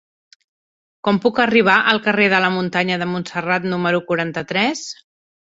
Com 1.07 1.19
puc 1.25 1.41
arribar 1.43 1.75
al 1.91 2.01
carrer 2.07 2.31
de 2.35 2.39
la 2.47 2.49
Muntanya 2.57 2.99
de 3.03 3.09
Montserrat 3.13 3.69
número 3.75 4.03
quaranta-tres? 4.11 4.85